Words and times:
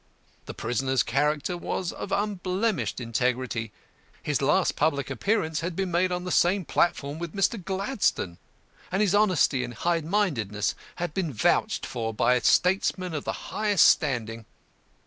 The 0.47 0.55
prisoner's 0.55 1.03
character 1.03 1.55
was 1.55 1.91
of 1.91 2.11
unblemished 2.11 2.99
integrity, 2.99 3.71
his 4.23 4.41
last 4.41 4.75
public 4.75 5.11
appearance 5.11 5.59
had 5.59 5.75
been 5.75 5.91
made 5.91 6.11
on 6.11 6.23
the 6.23 6.31
same 6.31 6.65
platform 6.65 7.19
with 7.19 7.35
Mr. 7.35 7.63
Gladstone, 7.63 8.39
and 8.91 9.03
his 9.03 9.13
honesty 9.13 9.63
and 9.63 9.75
highmindedness 9.75 10.73
had 10.95 11.13
been 11.13 11.31
vouched 11.31 11.85
for 11.85 12.15
by 12.15 12.39
statesmen 12.39 13.13
of 13.13 13.25
the 13.25 13.49
highest 13.53 13.85
standing. 13.87 14.47